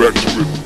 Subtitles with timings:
[0.00, 0.59] back to it.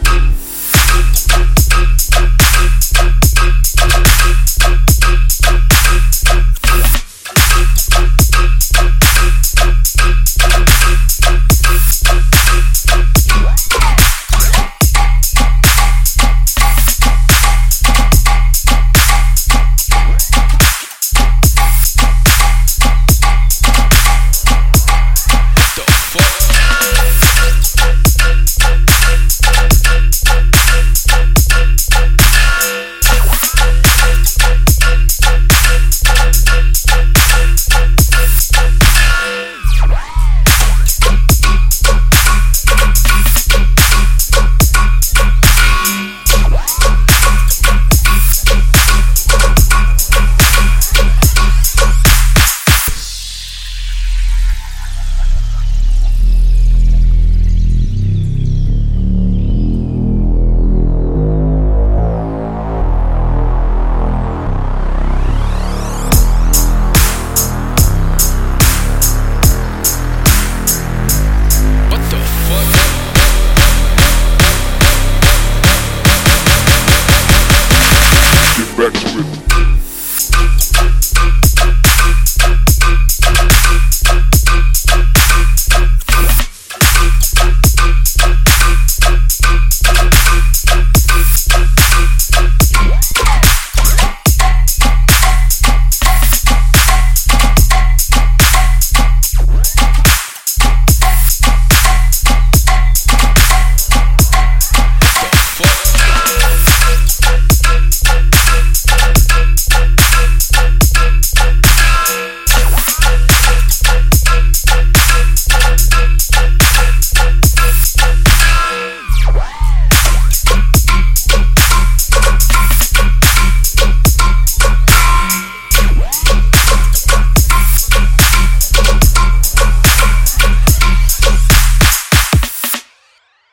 [78.90, 79.53] Back to it.